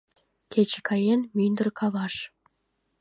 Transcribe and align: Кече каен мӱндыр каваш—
Кече 0.51 0.79
каен 0.87 1.21
мӱндыр 1.35 1.67
каваш— 1.79 2.15